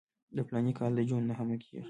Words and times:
د 0.35 0.37
فلاني 0.47 0.73
کال 0.79 0.91
د 0.95 0.99
جون 1.09 1.21
نهمه 1.29 1.55
کېږي. 1.63 1.79